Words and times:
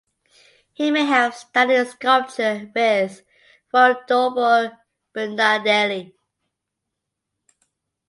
He 0.73 0.89
may 0.89 1.05
have 1.05 1.35
studied 1.35 1.87
sculpture 1.89 2.67
with 2.73 3.21
Rodolfo 3.71 4.75
Bernardelli. 5.13 6.15